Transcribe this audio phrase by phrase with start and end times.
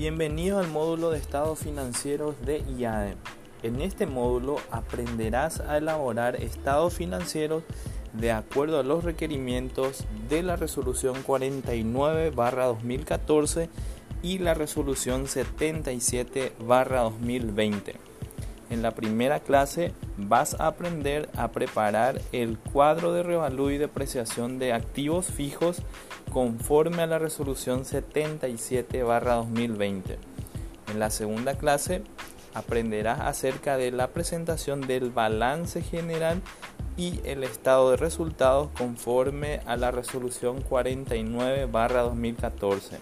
[0.00, 3.18] Bienvenido al módulo de estados financieros de IADEM.
[3.62, 7.64] En este módulo aprenderás a elaborar estados financieros
[8.14, 13.68] de acuerdo a los requerimientos de la resolución 49-2014
[14.22, 18.09] y la resolución 77-2020.
[18.70, 24.60] En la primera clase vas a aprender a preparar el cuadro de revalú y depreciación
[24.60, 25.82] de activos fijos
[26.32, 30.02] conforme a la resolución 77-2020.
[30.92, 32.04] En la segunda clase
[32.54, 36.40] aprenderás acerca de la presentación del balance general
[36.96, 42.98] y el estado de resultados conforme a la resolución 49-2014.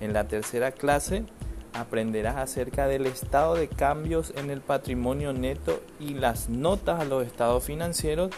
[0.00, 1.24] En la tercera clase
[1.72, 7.26] aprenderás acerca del estado de cambios en el patrimonio neto y las notas a los
[7.26, 8.30] estados financieros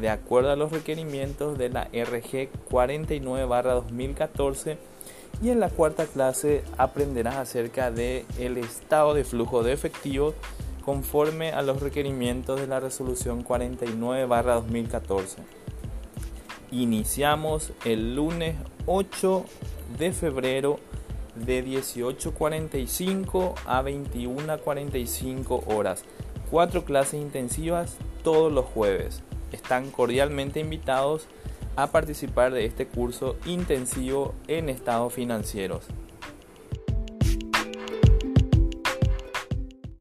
[0.00, 4.78] de acuerdo a los requerimientos de la RG 49-2014
[5.42, 10.34] y en la cuarta clase aprenderás acerca del el estado de flujo de efectivo
[10.84, 15.36] conforme a los requerimientos de la resolución 49-2014.
[16.72, 19.44] Iniciamos el lunes 8
[19.98, 20.78] de febrero
[21.34, 26.04] de 18.45 a 21.45 horas.
[26.50, 29.22] Cuatro clases intensivas todos los jueves.
[29.52, 31.26] Están cordialmente invitados
[31.76, 35.84] a participar de este curso intensivo en estados financieros.